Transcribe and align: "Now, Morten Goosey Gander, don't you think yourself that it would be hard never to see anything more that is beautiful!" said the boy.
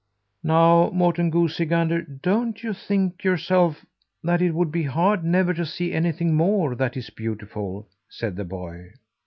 "Now, 0.41 0.89
Morten 0.89 1.29
Goosey 1.29 1.67
Gander, 1.67 2.01
don't 2.01 2.63
you 2.63 2.73
think 2.73 3.23
yourself 3.23 3.85
that 4.23 4.41
it 4.41 4.53
would 4.55 4.71
be 4.71 4.81
hard 4.81 5.23
never 5.23 5.53
to 5.53 5.63
see 5.63 5.93
anything 5.93 6.33
more 6.33 6.73
that 6.73 6.97
is 6.97 7.11
beautiful!" 7.11 7.87
said 8.09 8.35
the 8.35 8.45
boy. 8.45 8.93